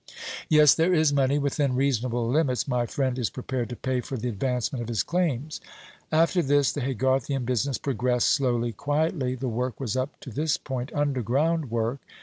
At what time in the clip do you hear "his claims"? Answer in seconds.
4.87-5.61